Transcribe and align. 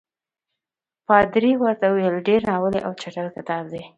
پادري 1.07 1.51
ورته 1.63 1.85
وویل 1.89 2.15
ډېر 2.27 2.41
ناولی 2.49 2.79
او 2.87 2.91
چټل 3.01 3.27
کتاب 3.35 3.63
دی. 3.73 3.83